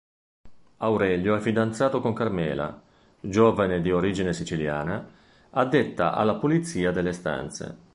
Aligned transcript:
Aurelio 0.77 1.35
è 1.35 1.39
fidanzato 1.39 2.01
con 2.01 2.15
Carmela, 2.15 2.81
giovane 3.19 3.81
di 3.81 3.91
origine 3.91 4.33
siciliana, 4.33 5.07
addetta 5.51 6.13
alla 6.15 6.37
pulizia 6.37 6.91
delle 6.91 7.13
stanze. 7.13 7.77